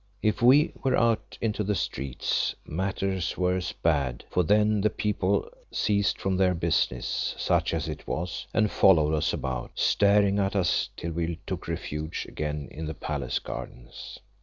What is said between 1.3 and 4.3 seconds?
into the streets, matters were as bad,